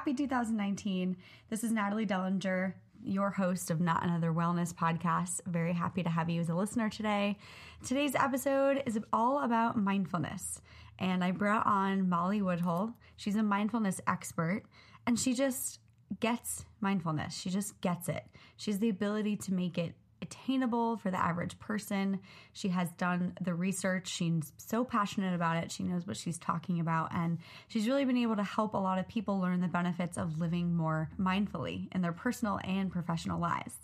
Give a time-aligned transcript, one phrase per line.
[0.00, 0.28] Happy New Year.
[0.30, 1.16] Happy 2019.
[1.50, 2.72] This is Natalie Dellinger,
[3.04, 5.42] your host of Not Another Wellness podcast.
[5.46, 7.36] Very happy to have you as a listener today.
[7.84, 10.62] Today's episode is all about mindfulness.
[10.98, 12.94] And I brought on Molly Woodhull.
[13.18, 14.62] She's a mindfulness expert
[15.06, 15.80] and she just
[16.18, 17.38] gets mindfulness.
[17.38, 18.24] She just gets it.
[18.56, 19.92] She has the ability to make it
[20.30, 22.20] attainable for the average person.
[22.52, 24.08] She has done the research.
[24.08, 25.72] She's so passionate about it.
[25.72, 27.12] She knows what she's talking about.
[27.12, 27.38] And
[27.68, 30.74] she's really been able to help a lot of people learn the benefits of living
[30.74, 33.74] more mindfully in their personal and professional lives.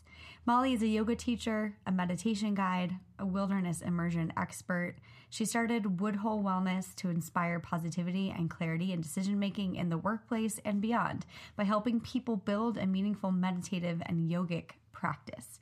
[0.46, 4.94] Molly is a yoga teacher, a meditation guide, a wilderness immersion expert.
[5.28, 10.60] She started Woodhull Wellness to inspire positivity and clarity in decision making in the workplace
[10.64, 15.58] and beyond by helping people build a meaningful meditative and yogic practice.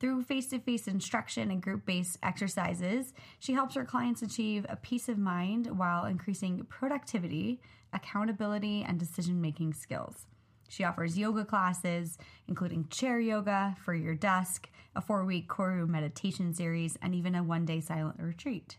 [0.00, 4.76] Through face to face instruction and group based exercises, she helps her clients achieve a
[4.76, 7.60] peace of mind while increasing productivity,
[7.92, 10.26] accountability, and decision making skills.
[10.68, 16.52] She offers yoga classes, including chair yoga for your desk, a four week Koru meditation
[16.52, 18.78] series, and even a one day silent retreat.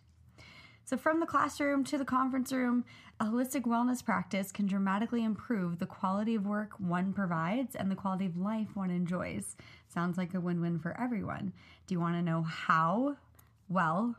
[0.85, 2.85] So, from the classroom to the conference room,
[3.19, 7.95] a holistic wellness practice can dramatically improve the quality of work one provides and the
[7.95, 9.55] quality of life one enjoys.
[9.87, 11.53] Sounds like a win win for everyone.
[11.87, 13.17] Do you want to know how?
[13.67, 14.15] Well,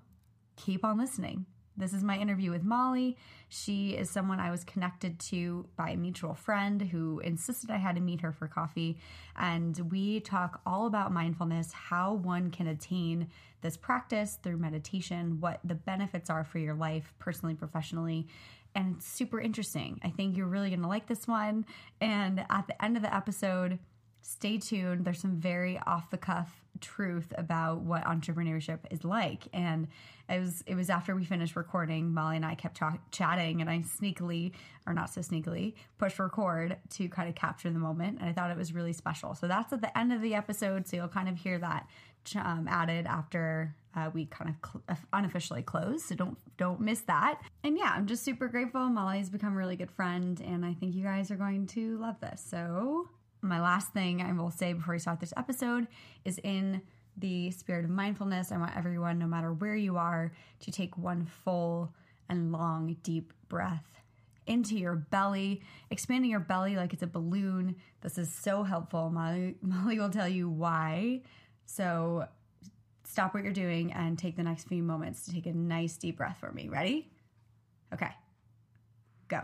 [0.56, 1.46] keep on listening.
[1.76, 3.16] This is my interview with Molly.
[3.48, 7.96] She is someone I was connected to by a mutual friend who insisted I had
[7.96, 8.98] to meet her for coffee.
[9.36, 13.28] And we talk all about mindfulness, how one can attain
[13.60, 18.26] this practice through meditation, what the benefits are for your life, personally, professionally.
[18.74, 20.00] And it's super interesting.
[20.02, 21.66] I think you're really going to like this one.
[22.00, 23.78] And at the end of the episode,
[24.26, 25.04] stay tuned.
[25.04, 29.44] There's some very off the cuff truth about what entrepreneurship is like.
[29.52, 29.86] And
[30.28, 33.70] it was it was after we finished recording, Molly and I kept talk, chatting, and
[33.70, 34.52] I sneakily,
[34.86, 38.18] or not so sneakily, pushed record to kind of capture the moment.
[38.20, 39.34] And I thought it was really special.
[39.34, 40.88] So that's at the end of the episode.
[40.88, 41.88] So you'll kind of hear that
[42.34, 46.02] um, added after uh, we kind of cl- unofficially close.
[46.02, 47.40] So don't don't miss that.
[47.62, 48.88] And yeah, I'm just super grateful.
[48.88, 52.18] Molly's become a really good friend, and I think you guys are going to love
[52.20, 52.44] this.
[52.44, 53.08] So
[53.42, 55.86] my last thing I will say before we start this episode
[56.24, 56.82] is in
[57.16, 61.26] the spirit of mindfulness, I want everyone, no matter where you are, to take one
[61.44, 61.94] full
[62.28, 63.84] and long, deep breath
[64.46, 67.76] into your belly, expanding your belly like it's a balloon.
[68.00, 69.10] This is so helpful.
[69.10, 71.22] Molly, Molly will tell you why.
[71.64, 72.26] So
[73.04, 76.18] stop what you're doing and take the next few moments to take a nice deep
[76.18, 76.68] breath for me.
[76.68, 77.10] Ready?
[77.92, 78.10] Okay,
[79.28, 79.40] go.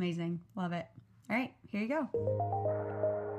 [0.00, 0.40] Amazing.
[0.56, 0.86] Love it.
[1.28, 3.29] All right, here you go.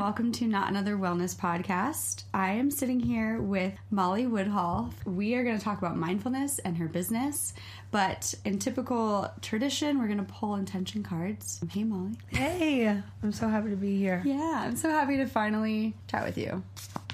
[0.00, 2.22] Welcome to Not Another Wellness Podcast.
[2.32, 4.94] I am sitting here with Molly Woodhull.
[5.04, 7.52] We are going to talk about mindfulness and her business,
[7.90, 11.60] but in typical tradition, we're going to pull intention cards.
[11.68, 12.12] Hey, Molly.
[12.28, 12.88] Hey,
[13.22, 14.22] I'm so happy to be here.
[14.24, 16.62] Yeah, I'm so happy to finally chat with you.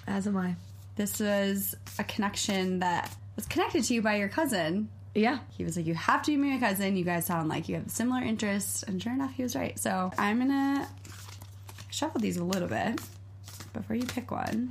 [0.06, 0.54] As am I.
[0.94, 4.90] This was a connection that was connected to you by your cousin.
[5.12, 5.38] Yeah.
[5.56, 6.96] He was like, You have to be my cousin.
[6.96, 8.84] You guys sound like you have similar interests.
[8.84, 9.76] And sure enough, he was right.
[9.76, 10.86] So I'm going to
[11.96, 13.00] shuffle these a little bit
[13.72, 14.70] before you pick one.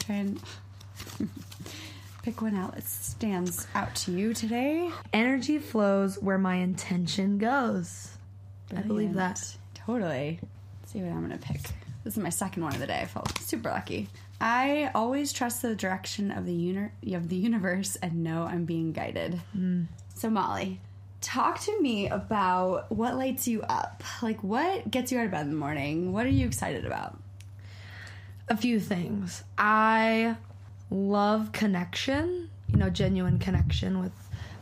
[0.00, 0.40] Try and
[2.22, 4.90] pick one out that stands out to you today.
[5.14, 8.10] Energy flows where my intention goes.
[8.76, 9.56] I believe that.
[9.74, 10.40] Totally.
[10.80, 11.62] Let's see what I'm going to pick.
[12.04, 13.00] This is my second one of the day.
[13.00, 14.08] I felt super lucky.
[14.40, 18.92] I always trust the direction of the uni- of the universe and know I'm being
[18.92, 19.40] guided.
[19.52, 19.84] Hmm.
[20.14, 20.80] So Molly,
[21.22, 24.02] talk to me about what lights you up.
[24.20, 26.12] Like what gets you out of bed in the morning?
[26.12, 27.18] What are you excited about?
[28.48, 29.44] A few things.
[29.56, 30.36] I
[30.90, 34.12] love connection, you know, genuine connection with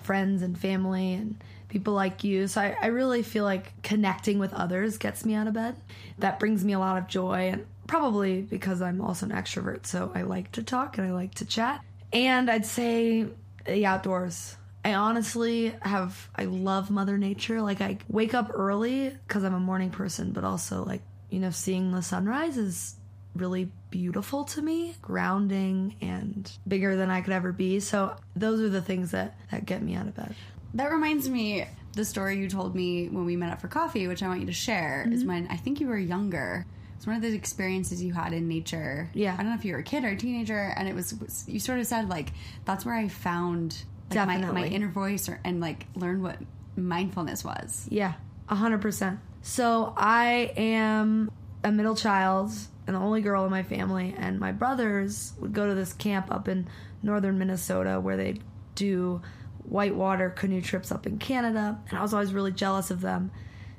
[0.03, 2.47] friends and family and people like you.
[2.47, 5.77] So I, I really feel like connecting with others gets me out of bed.
[6.19, 10.13] That brings me a lot of joy and probably because I'm also an extrovert, so
[10.15, 11.81] I like to talk and I like to chat.
[12.13, 13.27] And I'd say
[13.67, 14.57] the outdoors.
[14.85, 17.61] I honestly have I love mother nature.
[17.61, 21.51] Like I wake up early cuz I'm a morning person, but also like, you know,
[21.51, 22.97] seeing the sunrise is
[23.35, 27.81] really beautiful to me, grounding and bigger than I could ever be.
[27.81, 30.35] So those are the things that that get me out of bed.
[30.75, 34.23] That reminds me the story you told me when we met up for coffee, which
[34.23, 35.29] I want you to share, is mm-hmm.
[35.29, 36.67] when I think you were younger.
[36.97, 39.11] It's one of those experiences you had in nature.
[39.15, 39.33] Yeah.
[39.33, 41.15] I don't know if you were a kid or a teenager, and it was
[41.49, 42.33] you sort of said like
[42.65, 43.85] that's where I found
[44.15, 46.39] like, my, my inner voice or, and like learn what
[46.77, 47.87] mindfulness was.
[47.91, 48.15] Yeah,
[48.49, 49.21] a hundred percent.
[49.43, 51.31] So I am
[51.65, 52.53] a middle child
[52.87, 56.31] and the only girl in my family, and my brothers would go to this camp
[56.31, 56.67] up in
[57.03, 58.41] northern Minnesota where they
[58.75, 59.23] do
[59.65, 63.31] whitewater canoe trips up in Canada, and I was always really jealous of them.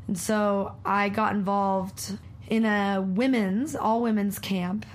[0.07, 2.17] And so I got involved
[2.47, 4.85] in a women's, all women's camp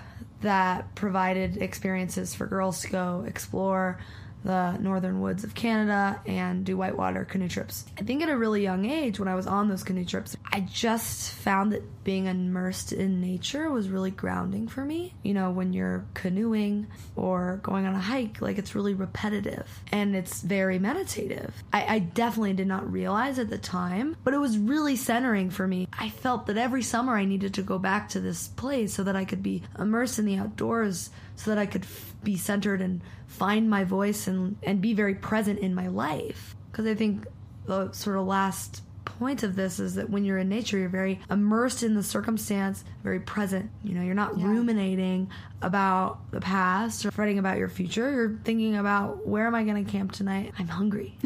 [0.41, 3.99] that provided experiences for girls to go explore
[4.47, 7.85] the northern woods of Canada and do whitewater canoe trips.
[7.99, 10.61] I think at a really young age, when I was on those canoe trips, I
[10.61, 15.13] just found that being immersed in nature was really grounding for me.
[15.25, 16.87] You know, when you're canoeing
[17.17, 21.53] or going on a hike, like it's really repetitive and it's very meditative.
[21.73, 25.67] I, I definitely did not realize at the time, but it was really centering for
[25.67, 25.89] me.
[25.99, 29.17] I felt that every summer I needed to go back to this place so that
[29.17, 33.01] I could be immersed in the outdoors, so that I could f- be centered and
[33.27, 36.55] find my voice and, and be very present in my life.
[36.71, 37.27] Because I think
[37.67, 38.83] the sort of last
[39.19, 42.85] point of this is that when you're in nature, you're very immersed in the circumstance,
[43.03, 43.71] very present.
[43.83, 44.47] You know, you're not Yeah.
[44.49, 45.31] ruminating
[45.63, 48.11] about the past or fretting about your future.
[48.11, 50.53] You're thinking about where am I going to camp tonight?
[50.59, 51.17] I'm hungry.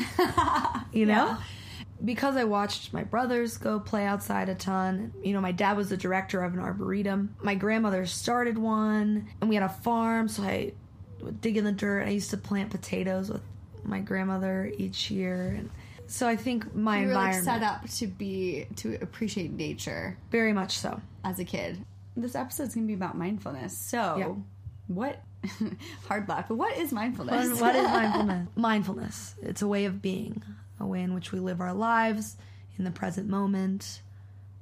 [0.92, 1.36] you know?
[2.02, 5.90] Because I watched my brothers go play outside a ton, you know, my dad was
[5.90, 7.34] the director of an arboretum.
[7.42, 10.72] My grandmother started one, and we had a farm, so I
[11.20, 12.06] would dig in the dirt.
[12.06, 13.42] I used to plant potatoes with
[13.84, 15.54] my grandmother each year.
[15.58, 15.70] And
[16.10, 20.16] so I think my You were like environment, set up to be to appreciate nature
[20.30, 21.00] very much so.
[21.24, 21.84] as a kid.
[22.16, 23.76] This episode's gonna be about mindfulness.
[23.76, 24.34] So, Yeah.
[24.88, 25.22] what?
[26.08, 26.46] hard luck.
[26.48, 27.50] But what is mindfulness?
[27.52, 28.48] What- what is mindfulness?
[28.56, 29.34] mindfulness.
[29.42, 30.42] It's a way of being,
[30.78, 32.36] a way in which we live our lives
[32.76, 34.02] in the present moment.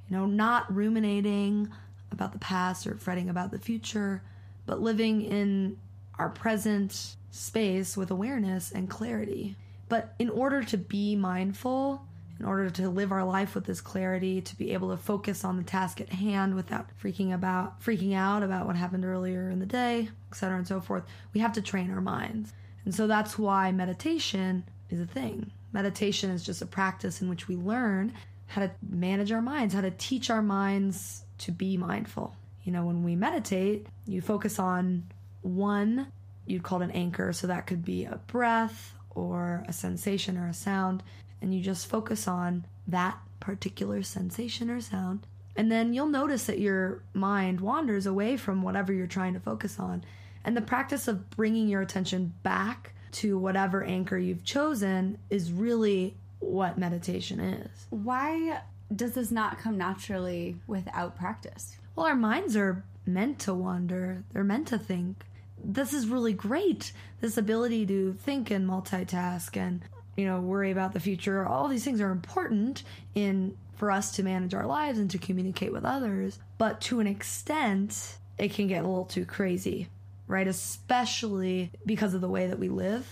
[0.09, 1.69] You know, not ruminating
[2.13, 4.23] about the past or fretting about the future,
[4.67, 5.79] but living in
[6.19, 9.57] our present space with awareness and clarity.
[9.89, 12.03] But in order to be mindful,
[12.39, 15.57] in order to live our life with this clarity, to be able to focus on
[15.57, 19.67] the task at hand without freaking about freaking out about what happened earlier in the
[19.67, 20.59] day, etc.
[20.59, 21.05] and so forth,
[21.35, 22.53] we have to train our minds.
[22.85, 25.51] And so that's why meditation is a thing.
[25.73, 28.13] Meditation is just a practice in which we learn
[28.47, 32.35] how to manage our minds, how to teach our minds to be mindful.
[32.65, 35.05] You know, when we meditate, you focus on
[35.43, 36.07] one,
[36.47, 40.49] you'd call it an anchor, so that could be a breath or a sensation or
[40.49, 41.03] a sound,
[41.41, 45.27] and you just focus on that particular sensation or sound.
[45.57, 49.79] And then you'll notice that your mind wanders away from whatever you're trying to focus
[49.79, 50.05] on.
[50.45, 56.17] And the practice of bringing your attention back to whatever anchor you've chosen is really
[56.39, 57.87] what meditation is.
[57.91, 58.61] Why
[58.95, 61.77] does this not come naturally without practice?
[61.97, 65.25] Well, our minds are meant to wander, they're meant to think.
[65.65, 66.93] This is really great.
[67.21, 69.83] This ability to think and multitask and,
[70.17, 71.47] you know, worry about the future.
[71.47, 72.83] All these things are important
[73.15, 76.39] in for us to manage our lives and to communicate with others.
[76.59, 79.89] But to an extent, it can get a little too crazy,
[80.27, 80.47] right?
[80.47, 83.07] Especially because of the way that we live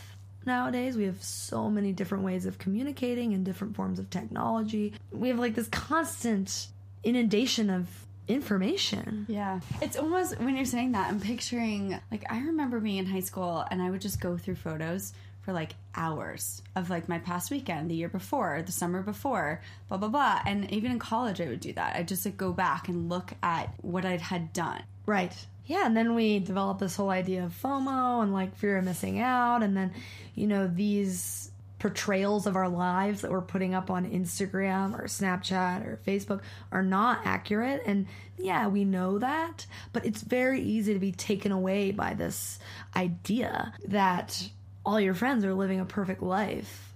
[0.44, 0.96] nowadays.
[0.96, 4.94] We have so many different ways of communicating and different forms of technology.
[5.10, 6.68] We have like this constant
[7.04, 7.88] inundation of
[8.28, 9.26] information.
[9.28, 9.60] Yeah.
[9.80, 13.64] It's almost when you're saying that, I'm picturing like I remember being in high school
[13.70, 17.90] and I would just go through photos for like hours of like my past weekend,
[17.90, 20.40] the year before, the summer before, blah blah blah.
[20.44, 21.96] And even in college I would do that.
[21.96, 24.82] I'd just like go back and look at what I'd had done.
[25.06, 25.34] Right.
[25.66, 29.18] Yeah, and then we develop this whole idea of FOMO and like fear of missing
[29.18, 29.92] out, and then,
[30.36, 31.50] you know, these
[31.86, 36.40] portrayals of our lives that we're putting up on Instagram or Snapchat or Facebook
[36.72, 37.80] are not accurate.
[37.86, 42.58] And yeah, we know that, but it's very easy to be taken away by this
[42.96, 44.48] idea that
[44.84, 46.92] all your friends are living a perfect life.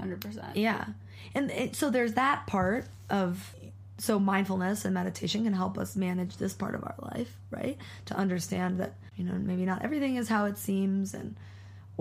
[0.00, 0.56] 100%.
[0.56, 0.84] Yeah.
[1.32, 3.54] And it, so there's that part of
[3.98, 7.78] so mindfulness and meditation can help us manage this part of our life, right?
[8.06, 11.36] To understand that, you know, maybe not everything is how it seems and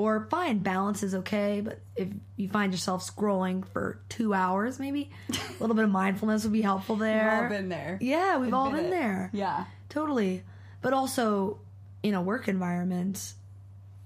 [0.01, 5.11] or fine, balance is okay, but if you find yourself scrolling for 2 hours maybe,
[5.29, 7.33] a little bit of mindfulness would be helpful there.
[7.33, 7.97] We've all been there.
[8.01, 8.89] Yeah, we've all been it.
[8.89, 9.29] there.
[9.31, 9.65] Yeah.
[9.89, 10.43] Totally.
[10.81, 11.59] But also
[12.01, 13.33] in a work environment,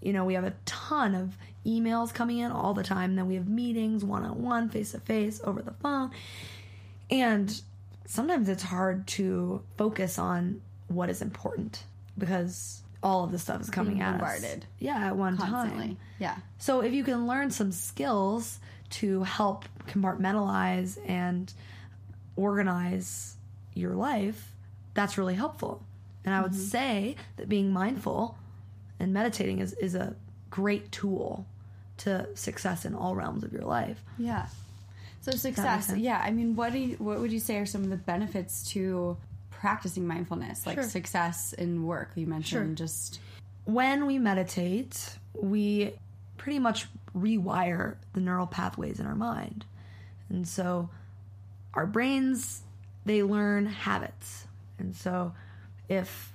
[0.02, 3.16] you know, we have a ton of emails coming in all the time.
[3.16, 6.12] Then we have meetings one on one, face to face, over the phone.
[7.10, 7.62] And
[8.06, 11.84] sometimes it's hard to focus on what is important
[12.18, 14.44] because all of this stuff is coming at us.
[14.80, 15.88] Yeah, at one constantly.
[15.90, 15.98] time.
[16.20, 16.36] Yeah.
[16.58, 18.60] So if you can learn some skills
[18.92, 21.54] to help compartmentalize and
[22.36, 23.36] organize
[23.76, 24.52] your life,
[24.94, 25.84] that's really helpful.
[26.26, 26.62] And I would Mm-hmm.
[26.62, 28.38] say that being mindful
[29.00, 30.16] and meditating is, is a
[30.50, 31.46] great tool
[31.98, 34.02] to success in all realms of your life.
[34.18, 34.48] Yeah.
[35.22, 35.94] So success.
[35.96, 36.22] Yeah.
[36.24, 39.18] I mean, what do you, what would you say are some of the benefits to
[39.60, 40.84] practicing mindfulness, like Sure.
[40.84, 42.12] success in work?
[42.16, 42.86] You mentioned Sure.
[42.86, 43.20] just
[43.66, 45.94] When we meditate, we
[46.38, 49.66] pretty much rewire the neural pathways in our mind.
[50.30, 50.90] And so
[51.74, 52.62] our brains,
[53.06, 54.46] they learn habits.
[54.78, 55.34] And so
[55.90, 56.32] if,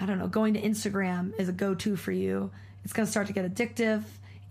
[0.00, 2.50] I don't know, going to Instagram is a go to for you,
[2.82, 4.02] it's going to start to get addictive.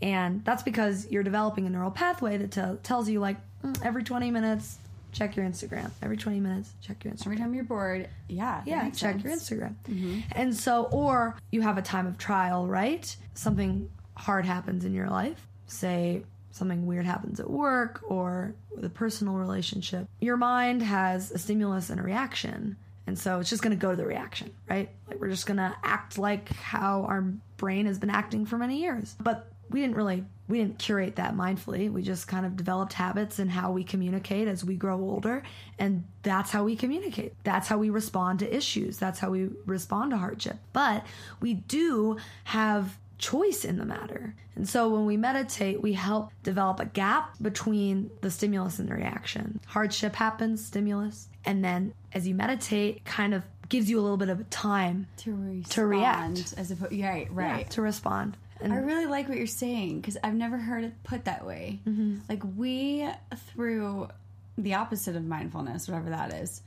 [0.01, 4.03] And that's because you're developing a neural pathway that tell tells you, like, "Mm, every
[4.03, 4.77] 20 minutes,
[5.13, 5.91] check your Instagram.
[6.01, 7.25] Every 20 minutes, check your Instagram.
[7.27, 9.23] every time you're bored, yeah, Yeah, check sense.
[9.23, 9.75] your Instagram.
[9.87, 10.19] Mm-hmm.
[10.33, 13.15] And so, or you have a time of trial, right?
[13.33, 15.47] Something hard happens in your life.
[15.67, 20.07] Say something weird happens at work or with a personal relationship.
[20.21, 22.75] Your mind has a stimulus and a reaction.
[23.07, 24.89] And so it's just going to go to the reaction, right?
[25.07, 27.21] Like we're just going to act like how our
[27.57, 29.15] brain has been acting for many years.
[29.19, 31.89] But we didn't really we didn't curate that mindfully.
[31.91, 35.41] We just kind of developed habits in how we communicate as we grow older,
[35.79, 37.33] and that's how we communicate.
[37.43, 38.97] That's how we respond to issues.
[38.97, 40.57] That's how we respond to hardship.
[40.73, 41.05] But
[41.39, 44.35] we do have choice in the matter.
[44.55, 48.93] And so when we meditate, we help develop a gap between the stimulus and the
[48.95, 49.61] reaction.
[49.65, 54.29] Hardship happens, stimulus, and then as you meditate, kind of gives you a little bit
[54.29, 56.53] of time to respond, To react.
[56.57, 56.93] as opposed.
[57.01, 57.69] Right, right.
[57.71, 58.35] to respond.
[58.61, 61.79] And I really like what you're saying because I've never heard it put that way.
[61.87, 62.19] Mm-hmm.
[62.29, 63.07] Like we,
[63.53, 64.09] through
[64.57, 66.61] the opposite of mindfulness, whatever that is,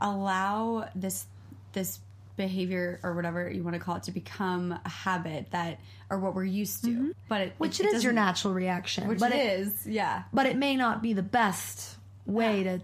[0.00, 1.26] allow this
[1.72, 2.00] this
[2.36, 5.78] behavior or whatever you want to call it to become a habit that
[6.10, 7.14] or what we're used to.
[7.28, 9.08] But it, which it, it is your natural reaction.
[9.08, 12.80] which but it is, yeah, but it may not be the best way to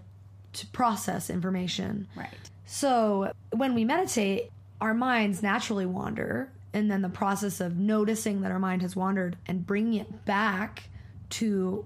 [0.51, 2.07] to process information.
[2.15, 2.29] right.
[2.65, 8.51] So when we meditate, our minds naturally wander, and then the process of noticing that
[8.51, 10.89] our mind has wandered and bringing it back
[11.29, 11.85] to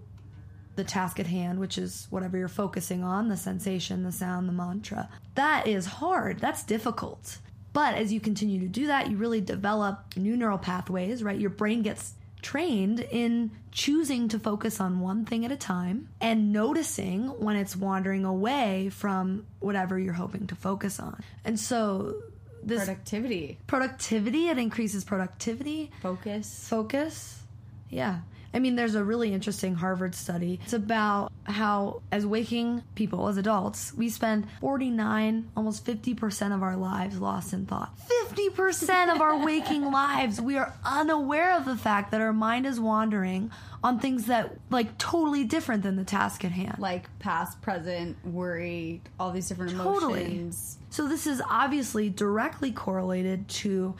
[0.75, 4.53] the task at hand, which is whatever you're focusing on the sensation, the sound, the
[4.53, 6.39] mantra that is hard.
[6.39, 7.39] That's difficult.
[7.73, 11.39] But as you continue to do that, you really develop new neural pathways, right?
[11.39, 12.13] Your brain gets
[12.43, 17.75] trained in choosing to focus on one thing at a time and noticing when it's
[17.75, 21.23] wandering away from whatever you're hoping to focus on.
[21.43, 22.15] And so
[22.65, 26.67] this Productivity, productivity, it increases productivity, focus.
[26.69, 27.41] focus.
[27.89, 28.19] Yeah.
[28.55, 30.59] I mean, there's a really interesting Harvard study.
[30.63, 36.75] It's about how, as waking people, as adults, we spend 49, almost 50% of our
[36.77, 37.91] lives lost in thought.
[38.31, 42.79] 50% of our waking lives, we are unaware of the fact that our mind is
[42.79, 43.49] wandering
[43.83, 46.77] on things that, like, totally different than the task at hand.
[46.77, 50.25] Like past, present, worry, all these different Totally.
[50.25, 50.77] emotions.
[50.93, 53.95] So this is obviously directly correlated to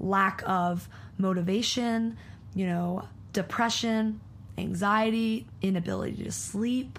[0.00, 0.88] lack of
[1.18, 2.16] motivation,
[2.54, 4.22] you know, depression,
[4.56, 6.98] anxiety, inability to sleep,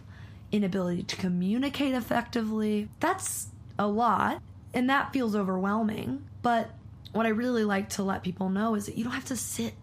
[0.51, 2.89] inability to communicate effectively.
[2.99, 3.47] That's
[3.79, 4.39] a lot,
[4.75, 6.27] and that feels overwhelming.
[6.43, 6.69] But
[7.13, 9.73] what I really like to let people know is that you don't have to sit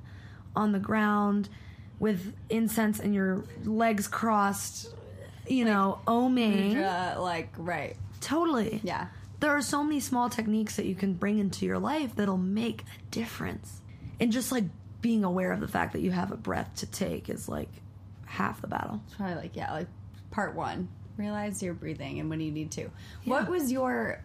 [0.54, 1.48] on the ground
[1.98, 4.94] with incense and your legs crossed,
[5.48, 6.76] you know, oming.
[7.18, 8.80] Like right, Totally.
[8.84, 9.08] yeah.
[9.40, 12.82] There are so many small techniques that you can bring into your life that'll make
[12.82, 13.80] a difference.
[14.18, 14.64] And just like
[15.02, 17.68] being aware of the fact that you have a breath to take is like
[18.24, 19.00] half the battle.
[19.06, 19.88] It's probably like yeah, like
[20.30, 20.88] part one.
[21.16, 22.90] Realize you're breathing and when you need to.
[23.24, 24.22] What was your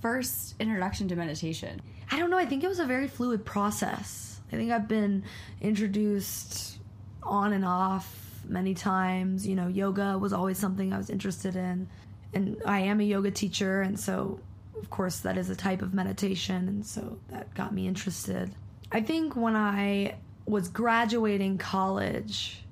[0.00, 1.80] first introduction to meditation?
[2.10, 4.40] I don't know, I think it was a very fluid process.
[4.52, 5.24] I think I've been
[5.60, 6.78] introduced
[7.22, 9.46] on and off many times.
[9.46, 11.88] You know, yoga was always something I was interested in.
[12.36, 14.38] And I am a yoga teacher, and so,
[14.78, 18.54] of course, that is a type of meditation, and so that got me interested.
[18.92, 22.62] I think when I was graduating college,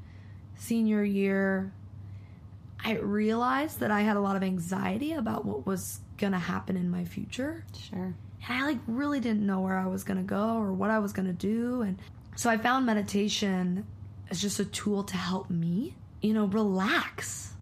[0.57, 1.73] senior year,
[2.85, 6.91] I realized that I had a lot of anxiety about what was gonna happen in
[6.91, 8.15] my future Sure.
[8.47, 11.15] and I like really didn't know where I was gonna go or what I was
[11.15, 11.99] gonna do, and
[12.37, 13.87] so I found meditation
[14.29, 17.54] as just a tool to help me, you know, relax.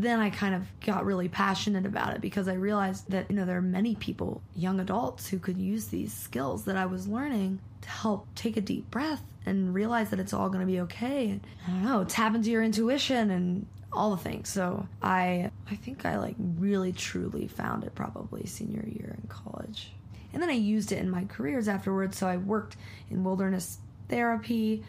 [0.00, 3.44] Then I kind of got really passionate about it because I realized that you know
[3.44, 7.60] there are many people, young adults, who could use these skills that I was learning
[7.82, 11.28] to help take a deep breath and realize that it's all going to be okay.
[11.28, 14.48] And I don't know, tap into your intuition and all the things.
[14.48, 19.92] So I I think I like really truly found it probably senior year in college.
[20.32, 22.16] And then I used it in my careers afterwards.
[22.16, 22.76] So I worked
[23.10, 23.76] in wilderness
[24.08, 24.82] therapy.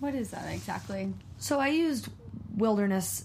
[0.00, 1.14] What is that exactly?
[1.38, 2.08] So I used
[2.54, 3.24] wilderness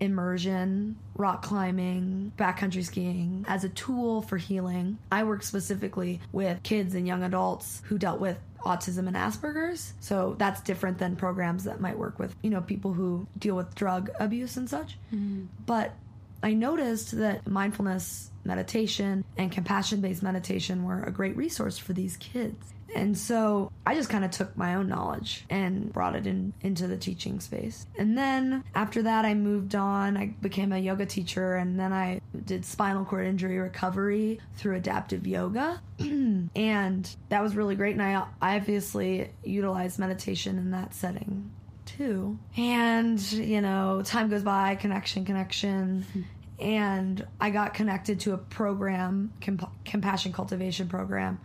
[0.00, 4.98] immersion, rock climbing, backcountry skiing as a tool for healing.
[5.12, 9.94] I work specifically with kids and young adults who dealt with autism and Asperger's.
[10.00, 13.74] So that's different than programs that might work with, you know, people who deal with
[13.74, 14.98] drug abuse and such.
[15.14, 15.44] Mm-hmm.
[15.66, 15.94] But
[16.42, 22.16] I noticed that mindfulness meditation and compassion based meditation were a great resource for these
[22.16, 22.72] kids.
[22.94, 26.86] And so I just kind of took my own knowledge and brought it in into
[26.86, 27.86] the teaching space.
[27.98, 30.16] And then after that I moved on.
[30.16, 35.26] I became a yoga teacher and then I did spinal cord injury recovery through adaptive
[35.26, 35.80] yoga.
[35.98, 41.50] and that was really great and I obviously utilized meditation in that setting
[41.86, 42.38] too.
[42.56, 46.04] And, you know, time goes by, connection, connection.
[46.12, 46.20] Hmm.
[46.58, 51.40] and I got connected to a program, comp- compassion cultivation program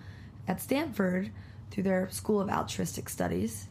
[0.47, 1.31] at Stanford
[1.71, 3.67] through their School of Altruistic Studies.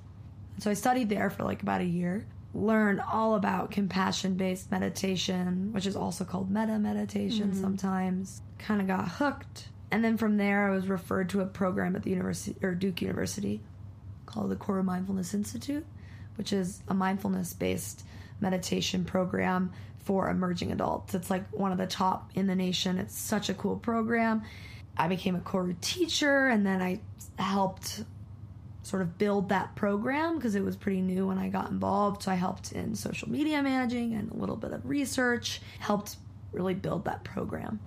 [0.59, 5.73] so I studied there for like about a year, learned all about compassion based meditation,
[5.73, 7.61] which is also called metta meditation mm-hmm.
[7.61, 8.43] sometimes.
[8.59, 9.69] Kind of got hooked.
[9.91, 13.03] And then from there, I was referred to a program at the university or Duke
[13.03, 13.61] University
[14.27, 15.85] called the Koru Mindfulness Institute,
[16.37, 18.05] which is a mindfulness based
[18.41, 21.15] meditation program for emerging adults.
[21.15, 22.99] It's like one of the top in the nation.
[22.99, 24.43] It's such a cool program.
[24.97, 27.01] I became a Koru teacher and then I
[27.39, 28.05] helped
[28.83, 32.23] sort of build that program because it was pretty new when I got involved.
[32.23, 36.17] So I helped in social media managing and a little bit of research, helped
[36.53, 37.81] really build that program.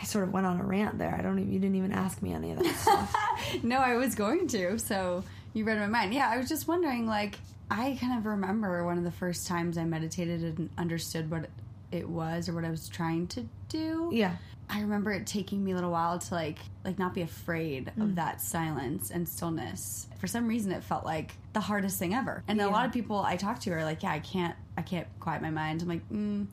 [0.00, 1.14] I sort of went on a rant there.
[1.14, 3.14] I don't even, you didn't even ask me any of that stuff.
[3.62, 4.78] no, I was going to.
[4.78, 6.14] So you read my mind.
[6.14, 7.38] Yeah, I was just wondering, like,
[7.70, 11.48] I kind of remember one of the first times I meditated and understood what
[11.90, 14.10] it was or what I was trying to do.
[14.12, 14.36] Yeah.
[14.68, 18.02] I remember it taking me a little while to like like not be afraid mm.
[18.02, 20.06] of that silence and stillness.
[20.18, 22.42] For some reason it felt like the hardest thing ever.
[22.48, 22.66] And yeah.
[22.66, 25.42] a lot of people I talk to are like, "Yeah, I can't I can't quiet
[25.42, 26.46] my mind." I'm like, mm,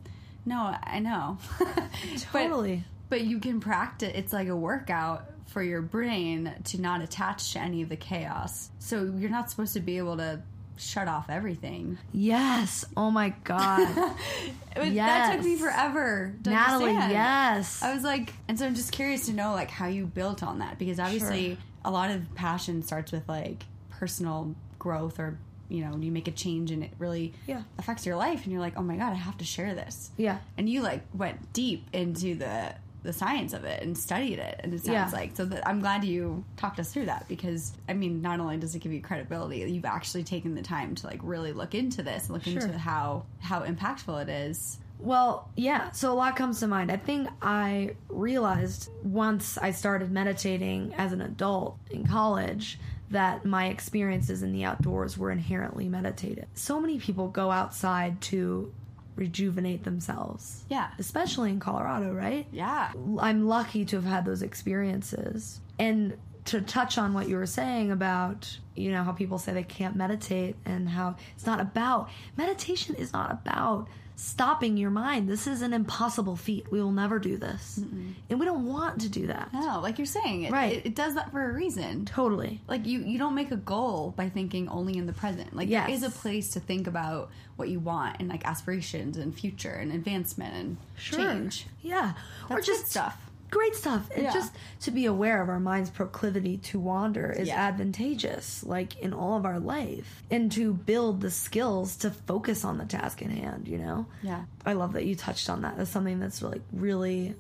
[0.45, 1.37] "No, I know."
[2.31, 2.83] totally.
[3.09, 4.11] but, but you can practice.
[4.15, 8.69] It's like a workout for your brain to not attach to any of the chaos.
[8.79, 10.41] So you're not supposed to be able to
[10.75, 11.97] shut off everything.
[12.11, 12.85] Yes.
[12.97, 13.79] Oh my god.
[14.75, 14.95] yes.
[14.95, 16.33] That took me forever.
[16.45, 17.11] Natalie, understand.
[17.11, 17.83] yes.
[17.83, 20.59] I was like, and so I'm just curious to know like how you built on
[20.59, 21.57] that because obviously sure.
[21.85, 25.37] a lot of passion starts with like personal growth or
[25.69, 27.63] you know you make a change and it really yeah.
[27.79, 30.39] affects your life and you're like oh my god i have to share this yeah
[30.57, 34.73] and you like went deep into the the science of it and studied it and
[34.73, 35.19] it sounds yeah.
[35.19, 38.57] like so that i'm glad you talked us through that because i mean not only
[38.57, 42.01] does it give you credibility you've actually taken the time to like really look into
[42.01, 42.53] this look sure.
[42.53, 46.89] into how how impactful it is well, yeah, so a lot comes to mind.
[46.89, 53.67] I think I realized once I started meditating as an adult in college that my
[53.67, 56.45] experiences in the outdoors were inherently meditative.
[56.53, 58.73] So many people go outside to
[59.15, 60.63] rejuvenate themselves.
[60.69, 60.89] Yeah.
[60.99, 62.47] Especially in Colorado, right?
[62.51, 62.91] Yeah.
[63.19, 65.59] I'm lucky to have had those experiences.
[65.79, 69.63] And to touch on what you were saying about, you know, how people say they
[69.63, 75.27] can't meditate and how it's not about meditation is not about stopping your mind.
[75.27, 76.71] This is an impossible feat.
[76.71, 77.79] We will never do this.
[77.81, 78.13] Mm-mm.
[78.29, 79.51] And we don't want to do that.
[79.53, 80.73] No, like you're saying, it, right.
[80.73, 82.05] It, it, does that for a reason.
[82.05, 82.61] Totally.
[82.67, 85.55] Like you, you don't make a goal by thinking only in the present.
[85.55, 85.87] Like yes.
[85.87, 89.73] there is a place to think about what you want and like aspirations and future
[89.73, 91.19] and advancement and sure.
[91.19, 91.67] change.
[91.81, 92.13] Yeah.
[92.49, 93.22] That's or just stuff
[93.53, 94.09] great stuff.
[94.13, 94.33] And yeah.
[94.33, 97.67] just to be aware of our mind's proclivity to wander is yeah.
[97.67, 100.23] advantageous, like in all of our life.
[100.31, 104.07] And to build the skills to focus on the task in hand, you know?
[104.21, 104.43] Yeah.
[104.65, 105.77] I love that you touched on that.
[105.77, 107.35] That's something that's like really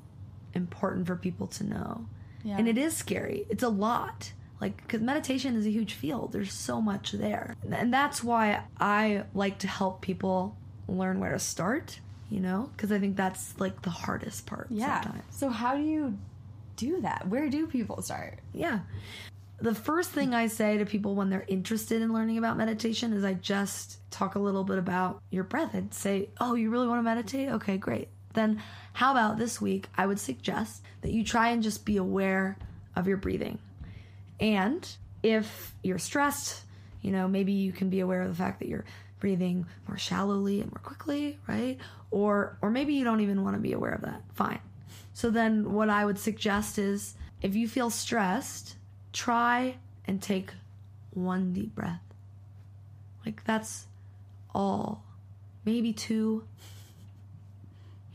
[0.53, 2.05] important for people to know.
[2.43, 2.57] Yeah.
[2.57, 3.45] And it is scary.
[3.49, 4.31] It's a lot.
[4.61, 6.31] Like, because meditation is a huge field.
[6.31, 7.55] There's so much there.
[7.69, 10.55] And that's why I like to help people
[10.87, 11.99] learn where to start
[12.33, 12.67] you know?
[12.75, 15.01] Because I think that's like the hardest part yeah.
[15.01, 15.23] sometimes.
[15.29, 16.17] So, how do you
[16.77, 17.27] do that?
[17.27, 18.39] Where do people start?
[18.53, 18.79] Yeah.
[19.59, 23.23] The first thing I say to people when they're interested in learning about meditation is
[23.23, 25.75] I just talk a little bit about your breath.
[25.75, 27.49] I'd say, Oh, you really want to meditate?
[27.49, 28.07] Okay, great.
[28.33, 29.87] Then, how about this week?
[29.95, 32.57] I would suggest that you try and just be aware
[32.95, 33.59] of your breathing.
[34.39, 34.89] And
[35.21, 36.63] if you're stressed,
[37.03, 38.85] you know, maybe you can be aware of the fact that you're
[39.23, 41.77] breathing more shallowly and more quickly, right?
[42.11, 44.21] Or or maybe you don't even want to be aware of that.
[44.33, 44.59] Fine.
[45.13, 48.75] So then what I would suggest is if you feel stressed,
[49.13, 50.51] try and take
[51.11, 52.01] one deep breath.
[53.25, 53.85] Like that's
[54.53, 55.05] all.
[55.63, 56.43] Maybe two.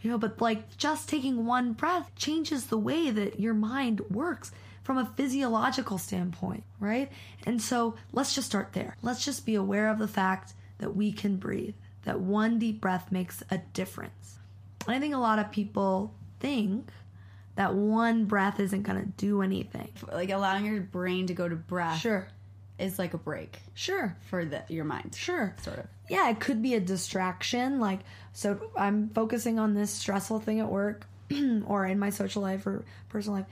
[0.03, 4.53] You know, but like just taking one breath changes the way that your mind works
[4.83, 7.11] from a physiological standpoint, right?
[7.47, 8.99] And so let's just start there.
[9.01, 13.11] Let's just be aware of the fact that we can breathe, that one deep breath
[13.12, 14.38] makes a difference.
[14.87, 16.88] And I think a lot of people think
[17.57, 19.93] that one breath isn't going to do anything.
[20.12, 22.29] Like allowing your brain to go to breath Sure.
[22.79, 24.17] is like a break Sure.
[24.31, 25.14] for the, your mind.
[25.17, 25.55] Sure.
[25.62, 25.87] Sort of.
[26.09, 27.81] Yeah, it could be a distraction.
[27.81, 28.01] Like,
[28.33, 31.07] so I'm focusing on this stressful thing at work
[31.67, 33.47] or in my social life or personal life,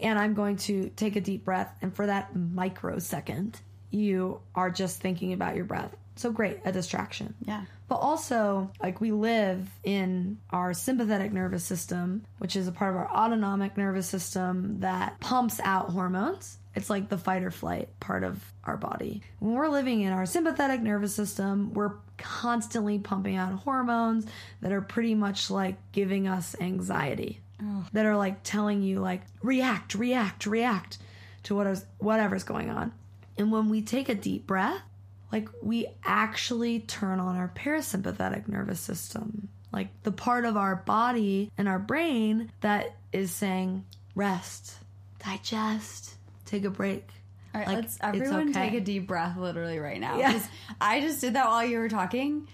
[0.00, 1.72] and I'm going to take a deep breath.
[1.80, 3.58] And for that microsecond,
[3.92, 5.94] you are just thinking about your breath.
[6.16, 7.34] So great, a distraction.
[7.44, 7.64] Yeah.
[7.88, 13.00] But also, like we live in our sympathetic nervous system, which is a part of
[13.00, 16.58] our autonomic nervous system that pumps out hormones.
[16.74, 19.22] It's like the fight or flight part of our body.
[19.40, 24.26] When we're living in our sympathetic nervous system, we're constantly pumping out hormones
[24.62, 27.40] that are pretty much like giving us anxiety.
[27.92, 30.98] That are like telling you like react, react, react
[31.44, 32.92] to what is whatever's going on.
[33.42, 34.80] And when we take a deep breath,
[35.32, 41.50] like we actually turn on our parasympathetic nervous system like the part of our body
[41.58, 44.74] and our brain that is saying rest
[45.24, 47.08] digest take a break
[47.52, 48.70] All right, Like, let's everyone okay.
[48.70, 50.18] take a deep breath literally right now.
[50.18, 50.40] Yeah.
[50.80, 52.46] I just did that while you were talking.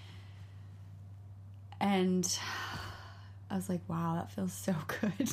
[1.81, 2.27] And
[3.51, 5.31] I was like, wow, that feels so good.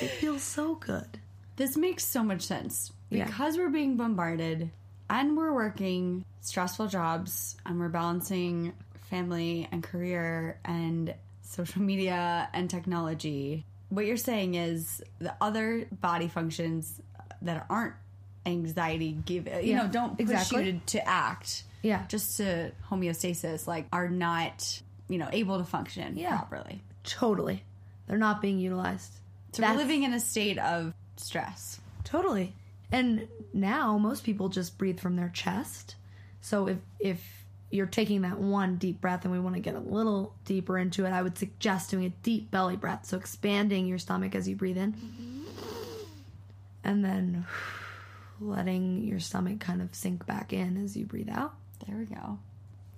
[0.00, 1.20] it feels so good
[1.56, 2.92] this makes so much sense.
[3.10, 3.26] Yeah.
[3.26, 4.70] Because we're being bombarded
[5.08, 8.72] and we're working stressful jobs and we're balancing
[9.10, 13.64] family and career and social media and technology.
[13.88, 17.00] What you're saying is the other body functions
[17.42, 17.94] that aren't
[18.44, 20.66] anxiety give you Yeah, know don't push exactly.
[20.66, 25.64] you to, to act yeah just to homeostasis like are not you know able to
[25.64, 26.36] function Yeah.
[26.38, 27.64] properly totally
[28.06, 29.12] they're not being utilized
[29.52, 32.54] so That's- we're living in a state of stress Totally.
[32.92, 35.96] And now most people just breathe from their chest.
[36.40, 39.80] So if if you're taking that one deep breath and we want to get a
[39.80, 43.06] little deeper into it, I would suggest doing a deep belly breath.
[43.06, 44.92] So expanding your stomach as you breathe in.
[44.92, 45.42] Mm-hmm.
[46.84, 47.44] And then
[48.40, 51.54] letting your stomach kind of sink back in as you breathe out.
[51.86, 52.38] there we go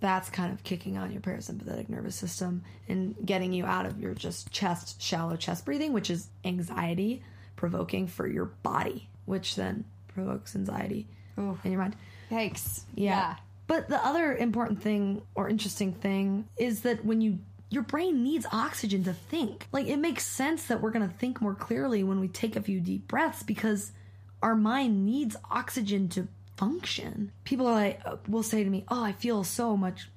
[0.01, 4.15] That's kind of kicking on your parasympathetic nervous system and getting you out of your
[4.15, 7.23] just chest, shallow chest breathing, which is anxiety
[7.57, 11.07] provoking for your body, which then provokes anxiety
[11.39, 11.59] Ooh.
[11.63, 11.97] in your mind.
[12.31, 12.83] Yikes.
[12.95, 13.37] Yeah.
[13.67, 17.39] But the other important thing or interesting thing is that when you
[17.71, 19.67] your brain needs oxygen to think.
[19.73, 22.63] Like it makes sense that we're going to think more clearly when we take a
[22.63, 23.93] few deep breaths because
[24.43, 27.33] our mind needs oxygen to function.
[27.45, 30.09] People are like uh, will say to me, "Oh, I feel so much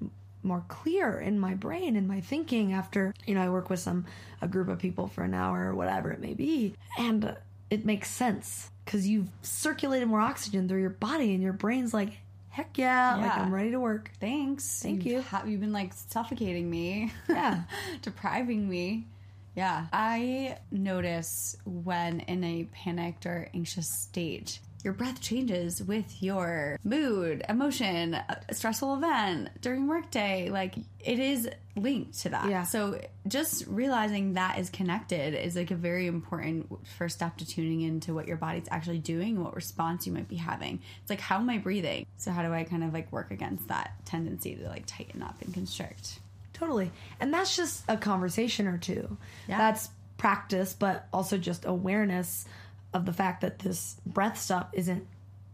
[0.43, 4.05] more clear in my brain and my thinking after, you know, I work with some
[4.41, 7.35] a group of people for an hour or whatever it may be." And uh,
[7.71, 12.19] it makes sense cuz you've circulated more oxygen through your body and your brain's like,
[12.49, 14.81] "Heck yeah, like I'm ready to work." Thanks.
[14.83, 15.21] Thank You've you.
[15.23, 17.11] ha- you've been like suffocating me.
[17.29, 17.63] Yeah.
[18.03, 19.07] Depriving me.
[19.55, 19.87] Yeah.
[19.91, 27.43] I notice when in a panicked or anxious state, your breath changes with your mood,
[27.47, 30.49] emotion, a stressful event during workday.
[30.49, 32.49] Like it is linked to that.
[32.49, 32.63] Yeah.
[32.63, 36.67] So just realizing that is connected is like a very important
[36.97, 40.35] first step to tuning into what your body's actually doing what response you might be
[40.35, 40.81] having.
[41.01, 42.05] It's like, how am I breathing?
[42.17, 45.41] So how do I kind of like work against that tendency to like tighten up
[45.41, 46.19] and constrict?
[46.53, 46.91] Totally.
[47.19, 49.17] And that's just a conversation or two.
[49.47, 49.57] Yeah.
[49.57, 52.45] That's practice, but also just awareness
[52.93, 55.05] of the fact that this breath stuff isn't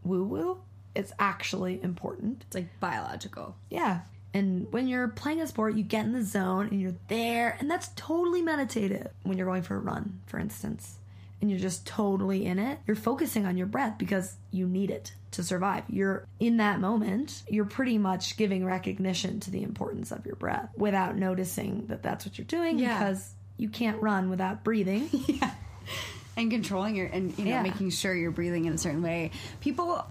[0.04, 0.60] woo woo.
[0.94, 2.42] It's actually important.
[2.46, 3.54] It's like biological.
[3.70, 4.00] Yeah.
[4.34, 7.70] And when you're playing a sport, you get in the zone and you're there, and
[7.70, 9.08] that's totally meditative.
[9.22, 10.96] When you're going for a run, for instance,
[11.40, 15.12] and you're just totally in it, you're focusing on your breath because you need it
[15.30, 15.84] to survive.
[15.88, 20.68] You're in that moment, you're pretty much giving recognition to the importance of your breath
[20.76, 22.98] without noticing that that's what you're doing Yeah.
[22.98, 25.08] because you can't run without breathing.
[25.26, 25.52] yeah
[26.38, 27.62] and controlling your and you know Yeah.
[27.62, 30.06] making sure you're breathing in a certain way people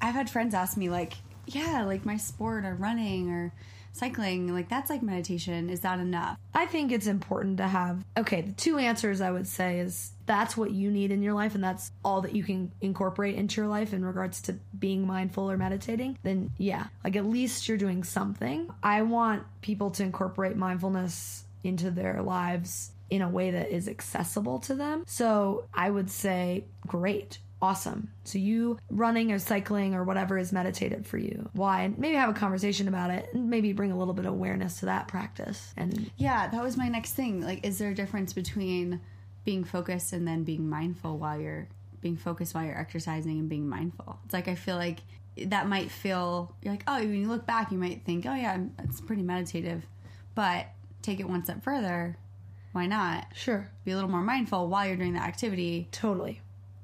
[0.00, 1.14] i've had friends ask me like
[1.46, 3.52] yeah like my sport or running or
[3.92, 8.40] cycling like that's like meditation is that enough I think it's important to have okay,
[8.42, 11.62] the two answers I would say is that's what you need in your life and
[11.64, 15.56] that's all that you can incorporate into your life in regards to being mindful or
[15.56, 18.68] meditating, then yeah, like at least you're doing something.
[18.82, 24.60] I want people to incorporate mindfulness into their lives in a way that is accessible
[24.60, 25.04] to them.
[25.06, 27.38] So, I would say great.
[27.62, 28.10] awesome.
[28.24, 31.50] So you running or cycling or whatever is meditative for you.
[31.52, 31.82] Why?
[31.82, 34.80] And maybe have a conversation about it and maybe bring a little bit of awareness
[34.80, 35.74] to that practice.
[35.76, 37.42] And Yeah, that was my next thing.
[37.42, 39.00] Like, is there a difference between
[39.44, 41.68] being focused and then being mindful while you're
[42.00, 44.18] being focused while you're exercising and being mindful?
[44.24, 45.00] It's like I feel like
[45.36, 48.58] that might feel you're like, oh, when you look back, you might think, oh yeah,
[48.84, 49.84] it's pretty meditative,
[50.34, 50.66] but
[51.02, 52.16] take it one step further.
[52.72, 56.40] Why not sure, be a little more mindful while you're doing the activity totally.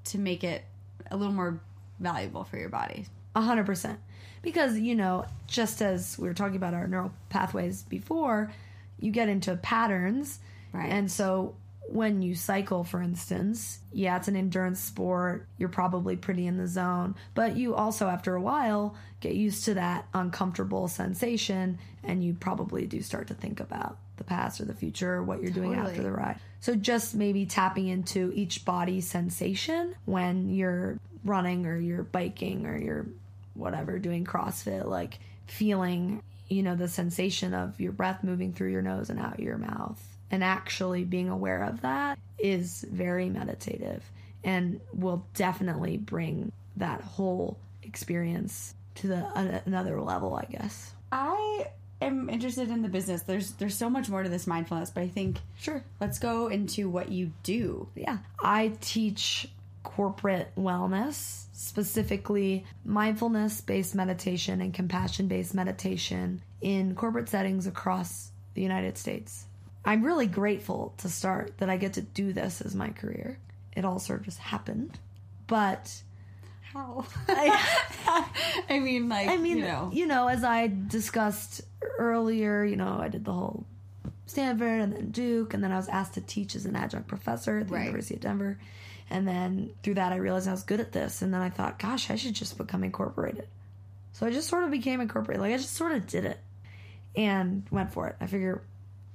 [0.07, 0.64] to make it
[1.11, 1.61] a little more
[2.01, 3.07] valuable for your body?
[3.35, 4.01] A hundred percent.
[4.42, 8.53] Because, you know, just as we were talking about our neural pathways before,
[8.99, 10.38] you get into patterns.
[10.72, 10.90] Right.
[10.90, 11.55] And so
[11.88, 15.46] when you cycle, for instance, yeah, it's an endurance sport.
[15.59, 17.14] You're probably pretty in the zone.
[17.35, 22.87] But you also, after a while, get used to that uncomfortable sensation and you probably
[22.87, 26.03] do start to think about the past or the future or what you're doing after
[26.03, 26.39] the ride.
[26.61, 32.77] So just maybe tapping into each body sensation when you're running or you're biking or
[32.77, 33.07] you're
[33.55, 38.83] whatever doing CrossFit, like feeling, you know, the sensation of your breath moving through your
[38.83, 40.03] nose and out your mouth.
[40.31, 44.03] And actually being aware of that is very meditative
[44.45, 50.93] and will definitely bring that whole experience to the uh, another level, I guess.
[51.13, 51.67] I
[52.01, 53.23] am interested in the business.
[53.23, 55.83] There's there's so much more to this mindfulness, but I think Sure.
[56.01, 57.89] let's go into what you do.
[57.95, 58.19] Yeah.
[58.43, 59.49] I teach
[59.83, 68.63] corporate wellness, specifically mindfulness based meditation and compassion based meditation in corporate settings across the
[68.63, 69.47] United States.
[69.85, 73.39] I'm really grateful to start that I get to do this as my career.
[73.77, 74.99] It all sort of just happened.
[75.47, 76.03] But
[76.73, 77.05] How?
[77.29, 78.29] I,
[78.69, 79.59] I mean, like, I mean,
[79.93, 81.63] you know, as I discussed
[81.99, 83.64] earlier, you know, I did the whole
[84.27, 87.59] Stanford and then Duke, and then I was asked to teach as an adjunct professor
[87.59, 87.85] at the Right.
[87.85, 88.59] University of Denver.
[89.09, 91.22] And then through that, I realized I was good at this.
[91.22, 93.46] And then I thought, gosh, I should just become incorporated.
[94.14, 95.40] So I just sort of became incorporated.
[95.42, 96.40] Like, I just sort of did it
[97.14, 98.16] and went for it.
[98.20, 98.62] I figure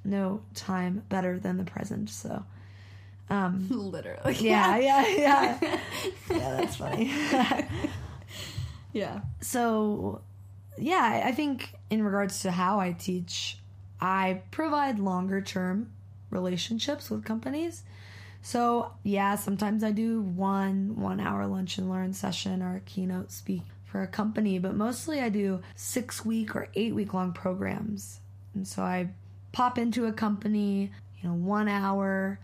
[0.05, 2.09] no time better than the present.
[2.09, 2.45] So,
[3.29, 4.35] um, literally.
[4.39, 5.59] yeah, yeah, yeah.
[6.29, 7.11] yeah, that's funny.
[8.93, 9.21] yeah.
[9.41, 10.21] so
[10.77, 13.57] yeah I- think in regards to how i teach
[13.99, 15.91] i provide longer term
[16.29, 17.83] relationships with companies
[18.41, 23.31] so yeah sometimes i do one one hour lunch and learn session or a keynote
[23.31, 28.19] speak for a company but mostly i do six week or eight week long programs
[28.55, 29.09] and so i
[29.51, 30.89] pop into a company
[31.21, 32.39] you know one hour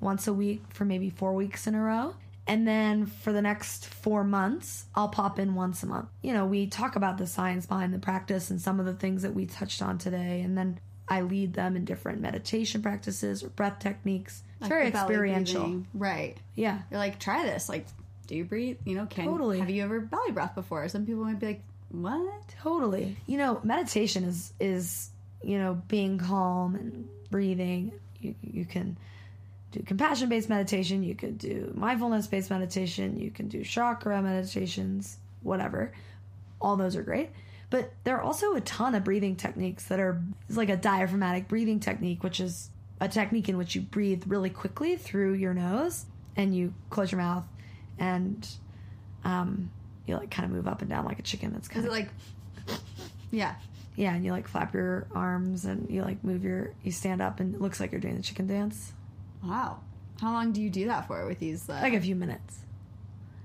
[0.00, 2.14] once a week for maybe four weeks in a row.
[2.50, 6.08] And then for the next four months, I'll pop in once a month.
[6.20, 9.22] You know, we talk about the science behind the practice and some of the things
[9.22, 10.40] that we touched on today.
[10.40, 14.42] And then I lead them in different meditation practices or breath techniques.
[14.58, 15.62] It's very experiential.
[15.62, 15.86] breathing.
[15.94, 16.38] Right.
[16.56, 16.80] Yeah.
[16.90, 17.68] You're like, try this.
[17.68, 17.86] Like,
[18.26, 18.78] do you breathe?
[18.84, 19.60] You know, can Totally.
[19.60, 20.88] have you ever belly breath before?
[20.88, 22.48] Some people might be like, what?
[22.60, 23.16] Totally.
[23.28, 25.10] You know, meditation is is
[25.40, 27.92] you know being calm and breathing.
[28.20, 28.96] You you can
[29.72, 31.02] do compassion based meditation.
[31.02, 33.18] You could do mindfulness based meditation.
[33.18, 35.18] You can do chakra meditations.
[35.42, 35.92] Whatever.
[36.60, 37.30] All those are great.
[37.70, 41.46] But there are also a ton of breathing techniques that are it's like a diaphragmatic
[41.46, 46.04] breathing technique, which is a technique in which you breathe really quickly through your nose
[46.36, 47.44] and you close your mouth
[47.98, 48.46] and
[49.24, 49.70] um,
[50.06, 51.52] you like kind of move up and down like a chicken.
[51.52, 52.08] That's kind of like,
[53.30, 53.54] yeah.
[53.96, 57.40] yeah, and you like flap your arms and you like move your you stand up
[57.40, 58.92] and it looks like you're doing the chicken dance.
[59.44, 59.80] Wow.
[60.20, 61.68] How long do you do that for with these?
[61.68, 62.58] Uh, Like a few minutes.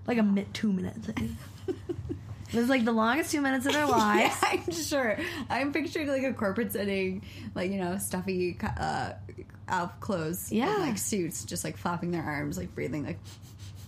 [0.08, 1.08] Like a mi- two minutes.
[2.54, 4.34] It was like the longest two minutes of their lives.
[4.42, 5.18] Yeah, I'm sure.
[5.50, 9.14] I'm picturing like a corporate setting, like you know, stuffy uh,
[9.68, 10.74] out clothes, with, Yeah.
[10.78, 13.20] like suits, just like flapping their arms, like breathing, like.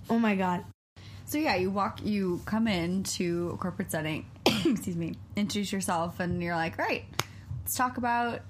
[0.10, 0.66] Oh my god.
[1.26, 4.26] So yeah, you walk, you come into a corporate setting.
[4.46, 5.14] excuse me.
[5.38, 7.06] Introduce yourself, and you're like, right.
[7.62, 8.42] Let's talk about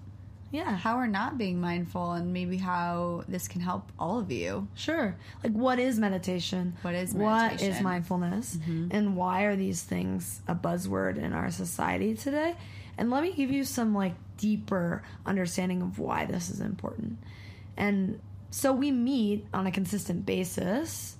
[0.51, 0.75] Yeah.
[0.77, 4.67] how we're not being mindful, and maybe how this can help all of you.
[4.75, 5.15] Sure.
[5.43, 6.75] Like, what is meditation?
[6.81, 7.83] What is What is meditation?
[7.83, 8.55] mindfulness?
[8.55, 8.87] Mm-hmm.
[8.91, 12.55] And why are these things a buzzword in our society today?
[12.97, 17.17] And let me give you some like deeper understanding of why this is important.
[17.75, 21.15] And so we meet on a consistent basis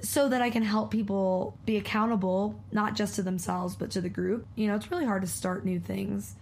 [0.00, 4.08] so that I can help people be accountable, not just to themselves, but to the
[4.08, 4.46] group.
[4.54, 6.34] You know, it's really hard to start new things.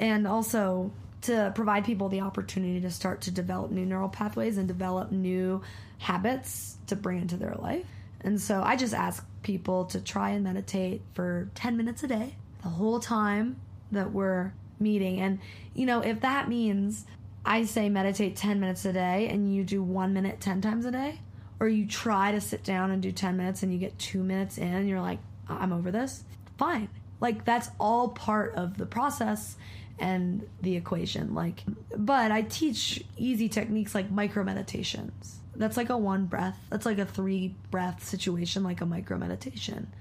[0.00, 0.90] And also
[1.24, 5.62] to provide people the opportunity to start to develop new neural pathways and develop new
[5.98, 7.86] habits to bring into their life.
[8.20, 12.36] And so I just ask people to try and meditate for 10 minutes a day,
[12.62, 13.60] the whole time
[13.92, 15.20] that we're meeting.
[15.20, 15.38] And,
[15.74, 17.04] you know, if that means
[17.44, 20.90] I say meditate 10 minutes a day and you do one minute 10 times a
[20.90, 21.20] day,
[21.60, 24.58] or you try to sit down and do 10 minutes and you get two minutes
[24.58, 26.24] in you're like, I'm over this,
[26.58, 26.88] fine.
[27.20, 29.56] Like, that's all part of the process
[29.98, 31.34] and the equation.
[31.34, 31.64] Like,
[31.96, 35.38] but I teach easy techniques like micro meditations.
[35.56, 39.92] That's like a one breath, that's like a three breath situation, like a micro meditation.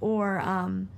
[0.00, 0.88] Or, um,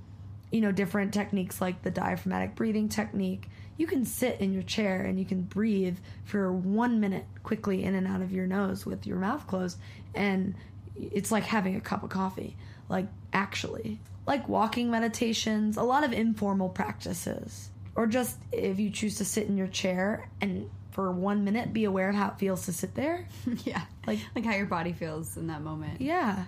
[0.51, 3.49] you know, different techniques like the diaphragmatic breathing technique.
[3.77, 7.95] You can sit in your chair and you can breathe for one minute quickly in
[7.95, 9.77] and out of your nose with your mouth closed.
[10.13, 10.55] And
[10.95, 12.55] it's like having a cup of coffee,
[12.87, 13.99] like actually.
[14.25, 17.69] Like walking meditations, a lot of informal practices.
[17.95, 21.85] Or just if you choose to sit in your chair and for one minute be
[21.85, 23.27] aware of how it feels to sit there.
[23.65, 23.81] yeah.
[24.07, 26.01] Like- like how your body feels in that moment.
[26.01, 26.45] Yeah.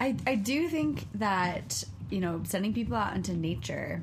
[0.00, 4.00] I, I do think that, you know, sending people out into nature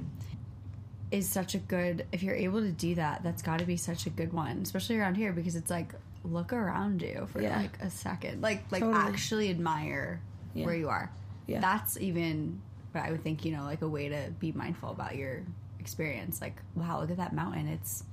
[1.11, 4.09] is such a good if you're able to do that, that's gotta be such a
[4.09, 4.59] good one.
[4.63, 7.57] Especially around here because it's like look around you for Yeah.
[7.59, 8.41] like a second.
[8.41, 9.03] Like like Totally.
[9.03, 10.19] actually admire
[10.53, 10.65] Yeah.
[10.65, 11.11] where you are.
[11.47, 11.59] Yeah.
[11.61, 15.15] That's even but I would think, you know, like a way to be mindful about
[15.15, 15.41] your
[15.85, 16.41] experience.
[16.41, 17.67] Like, wow, look at that mountain.
[17.67, 18.03] It's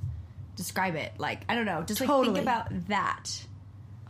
[0.56, 1.12] describe it.
[1.16, 1.82] Like, I don't know.
[1.82, 2.34] Just like Totally.
[2.34, 3.46] think about that.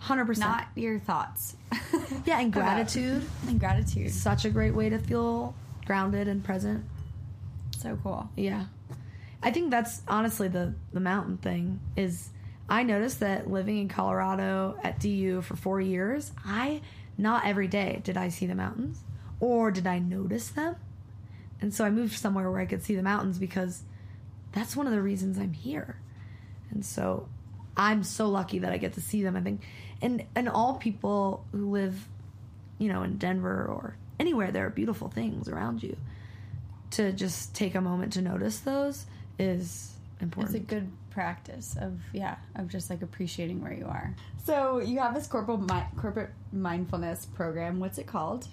[0.03, 0.39] 100%.
[0.39, 1.55] Not your thoughts.
[2.27, 3.23] yeah, and gratitude.
[3.47, 4.11] and gratitude.
[4.11, 5.55] Such a great way to feel
[5.87, 6.85] grounded and present.
[7.79, 8.29] So cool.
[8.37, 8.65] Yeah.
[9.45, 12.31] I think that's honestly the the mountain thing is
[12.69, 16.81] I noticed that living in Colorado at DU for 4 years, I
[17.19, 19.03] not every day did I see the mountains
[19.41, 20.77] or did I notice them.
[21.63, 23.85] And so I moved somewhere where I could see the mountains because
[24.51, 25.97] that's one of the reasons I'm here.
[26.71, 27.29] And so
[27.77, 29.37] I'm so lucky that I get to see them.
[29.37, 29.63] I think
[30.03, 32.09] and and all people who live
[32.79, 35.97] you know in Denver or anywhere there are beautiful things around you
[36.91, 39.07] to just take a moment to notice those
[39.39, 40.57] is important.
[40.57, 40.73] It's important.
[40.73, 44.15] a good practice of yeah of just like appreciating where you are.
[44.45, 47.79] So you have this corporate mi- corporate mindfulness program.
[47.79, 48.49] What's it called?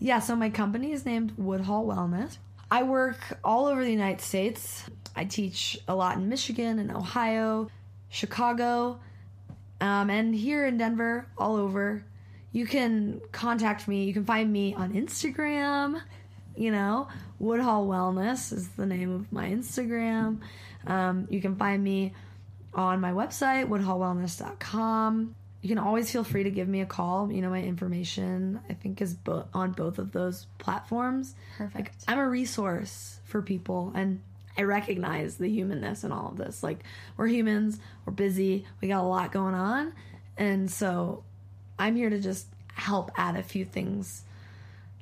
[0.00, 2.38] Yeah, so my company is named Woodhall Wellness.
[2.70, 4.84] I work all over the United States.
[5.14, 7.68] I teach a lot in Michigan and Ohio,
[8.08, 8.98] Chicago,
[9.80, 12.04] um, and here in Denver, all over.
[12.52, 14.04] You can contact me.
[14.04, 16.00] You can find me on Instagram.
[16.56, 17.08] You know,
[17.38, 20.40] Woodhall Wellness is the name of my Instagram.
[20.86, 22.14] Um, you can find me
[22.72, 25.34] on my website, woodhallwellness.com.
[25.62, 27.30] You can always feel free to give me a call.
[27.30, 31.34] You know, my information, I think, is bo- on both of those platforms.
[31.58, 32.04] Perfect.
[32.08, 34.20] I'm a resource for people, and
[34.56, 36.62] I recognize the humanness in all of this.
[36.62, 36.84] Like,
[37.16, 39.92] we're humans, we're busy, we got a lot going on.
[40.36, 41.24] And so
[41.78, 44.22] I'm here to just help add a few things,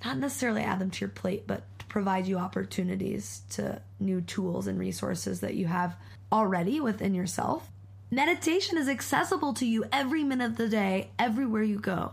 [0.04, 4.66] not necessarily add them to your plate, but to provide you opportunities to new tools
[4.66, 5.96] and resources that you have
[6.32, 7.70] already within yourself.
[8.10, 12.12] Meditation is accessible to you every minute of the day, everywhere you go.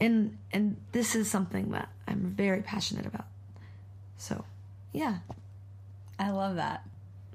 [0.00, 3.26] And and this is something that I'm very passionate about.
[4.16, 4.44] So,
[4.92, 5.18] yeah.
[6.18, 6.84] I love that.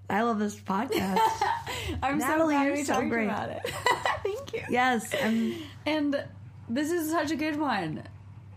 [0.09, 1.19] I love this podcast.
[2.03, 3.25] I'm so Natalie, glad you're we so talked great.
[3.25, 3.61] about it.
[4.23, 4.61] Thank you.
[4.69, 6.23] yes, I'm And
[6.69, 8.03] this is such a good one.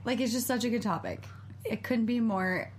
[0.04, 1.24] Like it's just such a good topic.
[1.64, 2.72] It couldn't be more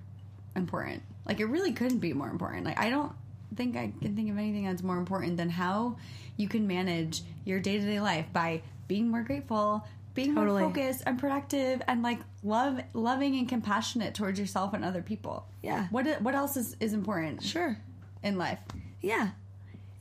[0.56, 1.04] important.
[1.26, 2.66] Like it really couldn't be more important.
[2.66, 3.12] Like I don't
[3.56, 5.98] think I can think of anything that's more important than how
[6.36, 10.62] you can manage your day to day life by being more grateful, being Totally.
[10.62, 15.46] more focused and productive, and like love, loving and compassionate towards yourself and other people.
[15.62, 15.88] Yeah.
[15.90, 17.78] What what else is is important sure.
[18.24, 18.60] in life?
[19.02, 19.30] Yeah.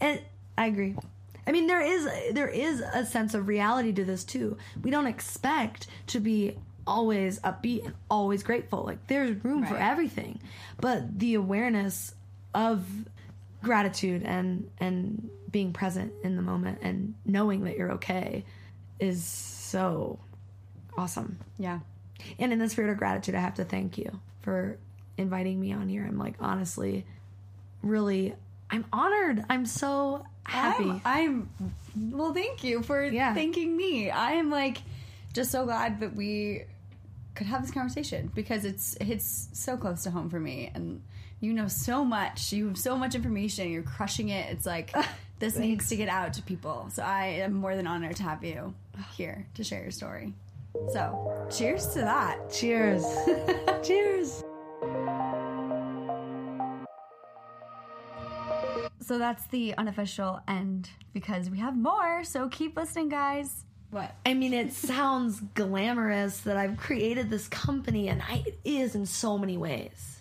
[0.01, 0.21] And
[0.57, 0.97] I agree.
[1.47, 4.57] I mean there is there is a sense of reality to this too.
[4.83, 6.57] We don't expect to be
[6.87, 8.85] always upbeat and always grateful.
[8.85, 10.41] Like there's room for everything.
[10.81, 12.15] But the awareness
[12.55, 12.87] of
[13.63, 18.45] gratitude and and being present in the moment and knowing that you're okay
[18.99, 20.19] is so
[20.97, 21.39] awesome.
[21.59, 21.81] Yeah.
[22.39, 24.79] And in the spirit of gratitude, I have to thank you for
[25.19, 26.05] inviting me on here.
[26.07, 27.05] I'm like honestly
[27.83, 28.35] really
[28.71, 29.45] I'm honored.
[29.49, 31.01] I'm so happy.
[31.05, 31.49] I'm,
[31.95, 32.35] I'm well.
[32.35, 33.33] Thank you for Yeah.
[33.35, 34.11] thanking me.
[34.11, 34.79] I am like
[35.33, 36.65] just so glad that we
[37.35, 41.03] could have this conversation because it's it's so close to home for me, and
[41.41, 42.53] you know so much.
[42.53, 43.71] You have so much information.
[43.71, 44.51] You're crushing it.
[44.51, 44.95] It's like
[45.39, 46.89] this needs to get out to people.
[46.93, 48.75] So I am more than honored to have you
[49.17, 50.33] here to share your story.
[50.93, 52.51] So cheers to that.
[52.51, 53.05] Cheers.
[53.83, 54.45] Cheers.
[59.01, 62.25] So that's the unofficial end because we have more.
[62.25, 63.65] So keep listening, guys.
[63.91, 64.15] What?
[64.27, 69.07] I mean, it sounds glamorous that I've created this company, and I, it is in
[69.07, 70.16] so many ways.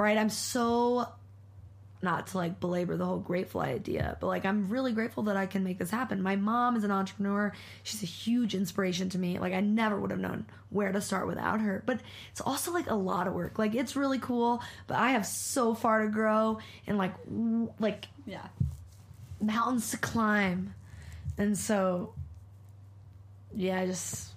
[0.00, 1.06] All right, I'm so
[2.00, 5.44] not to like belabor the whole grateful idea, but like I'm really grateful that I
[5.44, 6.22] can make this happen.
[6.22, 7.52] My mom is an entrepreneur.
[7.82, 9.38] She's a huge inspiration to me.
[9.38, 11.82] Like I never would have known where to start without her.
[11.84, 13.58] But it's also like a lot of work.
[13.58, 18.06] Like it's really cool, but I have so far to grow and like w- like
[18.24, 18.46] Yeah.
[19.38, 20.72] mountains to climb.
[21.36, 22.14] And so
[23.54, 24.30] yeah, I just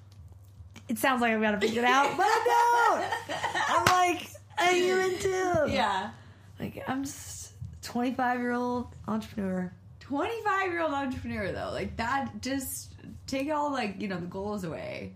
[0.90, 3.70] it sounds like I've got to figure it out, but I don't.
[3.70, 4.28] I'm like
[4.72, 5.72] Human too.
[5.74, 6.12] Yeah.
[6.60, 9.72] Like I'm just 25 year old entrepreneur.
[10.00, 12.94] 25 year old entrepreneur though like that just
[13.26, 15.14] take all like you know the goals away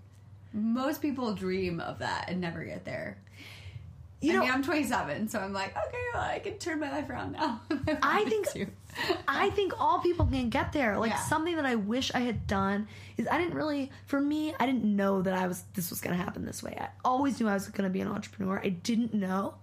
[0.54, 3.18] most people dream of that and never get there
[4.20, 6.90] You I know, mean, I'm 27, so I'm like, okay, well, I can turn my
[6.92, 7.62] life around now.
[8.02, 8.66] I think- to.
[9.28, 10.98] I think all people can get there.
[10.98, 11.20] Like Yeah.
[11.20, 12.88] something that I wish I had done
[13.18, 16.16] is I didn't really for me, I didn't know that I was this was gonna
[16.16, 16.76] happen this way.
[16.82, 18.60] I always knew I was gonna be an entrepreneur.
[18.64, 19.54] I didn't know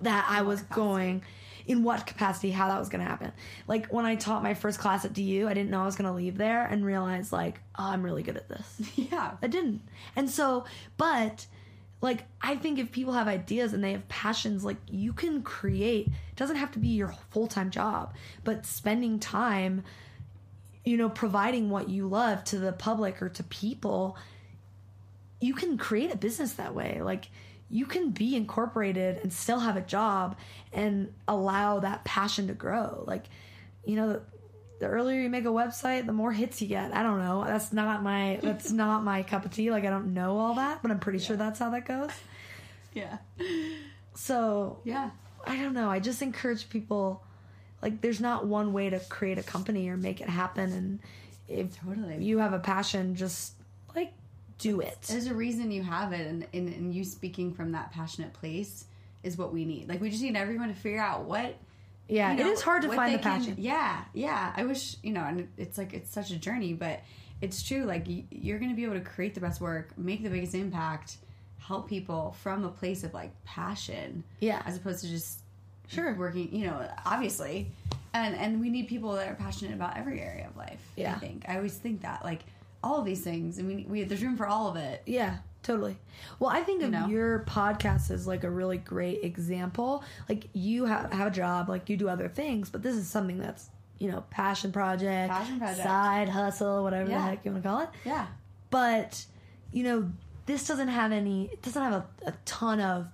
[0.00, 1.22] that I was going
[1.66, 3.32] in what capacity, how that was gonna happen.
[3.66, 6.14] Like when I taught my first class at DU, I didn't know I was gonna
[6.14, 8.80] leave there and realize like, oh, I'm really good at this.
[8.96, 9.32] yeah.
[9.42, 9.82] I didn't.
[10.16, 10.64] And so,
[10.96, 11.46] but
[12.00, 16.06] like I think if people have ideas and they have passions, like you can create.
[16.06, 19.82] It doesn't have to be your full time job, but spending time,
[20.84, 24.16] you know, providing what you love to the public or to people,
[25.40, 27.00] you can create a business that way.
[27.02, 27.28] Like
[27.70, 30.36] you can be incorporated and still have a job
[30.72, 33.04] and allow that passion to grow.
[33.06, 33.24] Like,
[33.84, 34.20] you know,
[34.80, 36.94] the earlier you make a website, the more hits you get.
[36.94, 37.44] I don't know.
[37.44, 39.70] That's not my that's not my cup of tea.
[39.70, 42.10] Like I don't know all that, but I'm pretty sure that's how that goes.
[42.94, 43.18] Yeah.
[44.14, 45.10] So Yeah.
[45.46, 45.88] I don't know.
[45.88, 47.22] I just encourage people
[47.80, 50.98] like there's not one way to create a company or make it happen and
[51.48, 52.22] if Totally.
[52.22, 53.54] you have a passion, just
[53.96, 54.12] like
[54.58, 55.00] do it.
[55.02, 58.84] There's a reason you have it, and, and, and you speaking from that passionate place
[59.22, 59.88] is what we need.
[59.88, 61.56] Like, we just need everyone to figure out what.
[62.08, 63.54] Yeah, you know, is hard to find the can- passion.
[63.58, 64.52] yeah, yeah.
[64.56, 67.00] I wish, you know, and it's like, it's such a journey, but
[67.40, 67.84] it's true.
[67.84, 71.18] Like, you're going to be able to create the best work, make the biggest impact,
[71.58, 74.24] help people from a place of like passion.
[74.40, 74.62] Yeah.
[74.64, 75.40] As opposed to just
[75.88, 76.14] Sure.
[76.14, 77.70] working, you know, obviously.
[78.14, 80.80] And, and we need people that are passionate about every area of life.
[80.96, 81.14] Yeah.
[81.14, 81.44] I think.
[81.48, 82.24] I always think that.
[82.24, 82.40] Like,
[82.82, 85.02] all of these things, and we, we there's room for all of it.
[85.04, 85.38] Yeah,
[85.68, 85.96] totally.
[86.40, 87.06] Well, I think of know?
[87.06, 90.02] your podcast as like a really great example.
[90.28, 93.38] Like you have have a job, like you do other things, but this is something
[93.38, 95.82] that's you know passion project, Passion project.
[95.82, 97.18] side hustle, whatever Yeah.
[97.18, 97.90] the heck you want to call it.
[98.04, 98.26] Yeah.
[98.70, 99.24] But
[99.72, 100.10] you know,
[100.46, 101.50] this doesn't have any.
[101.52, 103.08] It doesn't have a, a ton of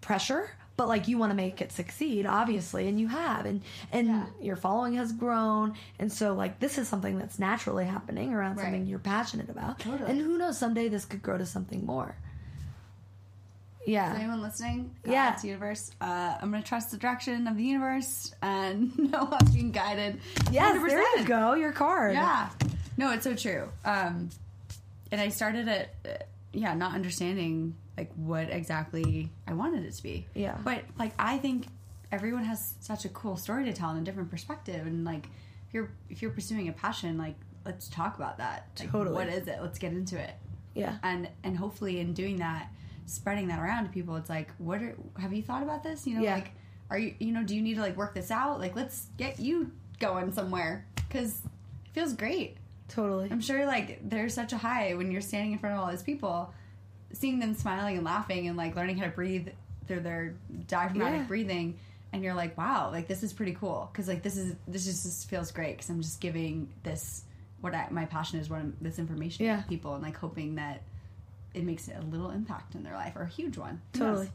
[0.00, 0.50] pressure.
[0.78, 4.26] But like you want to make it succeed, obviously, and you have, and and Yeah.
[4.40, 8.62] your following has grown, and so like this is something that's naturally happening around Right.
[8.66, 10.08] something you're passionate about, Totally.
[10.08, 12.14] and who knows, someday this could grow to something more.
[13.88, 14.94] Yeah, Anyone listening?
[15.04, 15.30] Yeah.
[15.32, 15.90] God's universe.
[16.00, 20.20] Uh, I'm gonna trust the direction of the universe and know I'm being guided.
[20.52, 20.88] yes, 100%.
[20.90, 22.12] there you go, your card.
[22.14, 22.50] Yeah.
[22.96, 23.68] No, it's so true.
[23.84, 24.28] Um,
[25.10, 26.08] and I started at, uh,
[26.58, 30.26] yeah, not understanding like what exactly I wanted it to be.
[30.34, 30.56] Yeah.
[30.64, 31.66] But like, I think
[32.12, 34.86] everyone has such a cool story to tell and a different perspective.
[34.86, 35.26] And like,
[35.68, 37.34] if you're if you're pursuing a passion, like,
[37.64, 38.68] let's talk about that.
[38.78, 39.14] Like, Totally.
[39.14, 39.58] What is it?
[39.60, 40.34] Let's get into it.
[40.74, 42.68] yeah, and and hopefully in doing that
[43.06, 46.14] spreading that around to people it's like what are have you thought about this you
[46.14, 46.34] know Yeah.
[46.34, 46.50] like
[46.90, 49.40] are you you know do you need to like work this out like let's get
[49.40, 51.40] you going somewhere because
[51.86, 53.28] it feels great totally.
[53.30, 56.02] i'm sure like there's such a high when you're standing in front of all these
[56.02, 56.52] people
[57.12, 59.48] seeing them smiling and laughing and like learning how to breathe
[59.86, 60.34] through their
[60.66, 61.26] diaphragmatic Yeah.
[61.26, 61.78] breathing
[62.12, 65.02] and you're like wow like this is pretty cool because like this is this just,
[65.04, 67.22] just feels great because i'm just giving this
[67.60, 69.62] what I, my passion is what I'm, this information Yeah.
[69.62, 70.82] to people and like hoping that
[71.54, 74.28] it makes a little impact in their life or a huge one Who knows?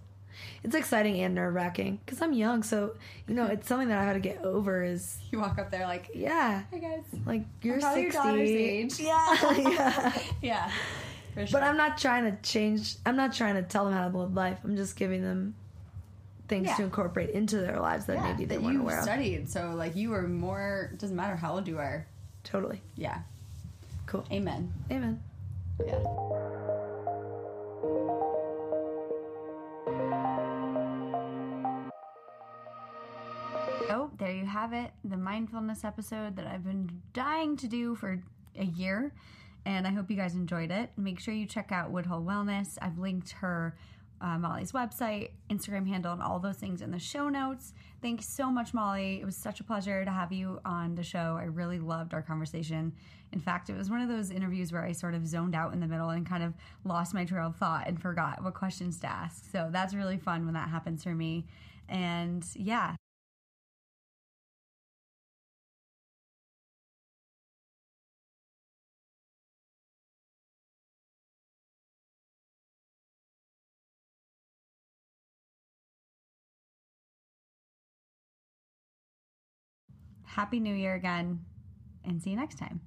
[0.63, 2.95] It's exciting and nerve wracking because I'm young, so
[3.27, 4.83] you know it's something that I've had to get over.
[4.83, 8.93] Is you walk up there like yeah, hey guys like you're probably your daughter's age.
[8.99, 10.13] Yeah, yeah.
[10.41, 10.71] yeah
[11.35, 11.45] sure.
[11.51, 12.95] But I'm not trying to change.
[13.05, 14.59] I'm not trying to tell them how to live life.
[14.63, 15.55] I'm just giving them
[16.47, 16.75] things Yeah.
[16.75, 19.03] to incorporate into their lives that yeah, maybe they that weren't you aware of.
[19.05, 22.05] studied so like you were more it doesn't matter how old you are
[22.43, 22.81] Totally.
[22.97, 23.19] yeah
[24.07, 24.25] Cool.
[24.29, 25.23] amen Amen.
[25.87, 25.93] yeah
[34.63, 34.91] have it.
[35.03, 38.23] The mindfulness episode that I've been dying to do for
[38.57, 39.11] a year.
[39.65, 40.89] And I hope you guys enjoyed it.
[40.95, 42.77] Make sure you check out Woodhall Wellness.
[42.81, 43.75] I've linked her,
[44.21, 47.73] uh, Molly's website, Instagram handle, and all those things in the show notes.
[48.01, 49.19] Thanks so much, Molly.
[49.19, 51.37] It was such a pleasure to have you on the show.
[51.37, 52.93] I really loved our conversation.
[53.33, 55.81] In fact, it was one of those interviews where I sort of zoned out in
[55.81, 56.53] the middle and kind of
[56.85, 59.43] lost my trail of thought and forgot what questions to ask.
[59.51, 61.47] So that's really fun when that happens for me.
[61.89, 62.95] And yeah,
[80.35, 81.45] Happy New Year again,
[82.03, 82.81] and see you next time.